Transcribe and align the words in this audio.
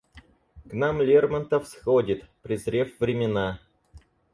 К 0.67 0.73
нам 0.73 0.99
Лермонтов 1.03 1.67
сходит, 1.67 2.27
презрев 2.41 2.99
времена. 2.99 3.59